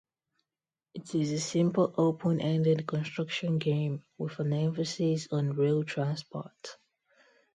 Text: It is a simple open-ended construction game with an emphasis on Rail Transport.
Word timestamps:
It 0.95 1.13
is 1.13 1.31
a 1.31 1.39
simple 1.39 1.93
open-ended 1.95 2.87
construction 2.87 3.59
game 3.59 4.03
with 4.17 4.39
an 4.39 4.51
emphasis 4.51 5.27
on 5.31 5.53
Rail 5.53 5.83
Transport. 5.83 6.79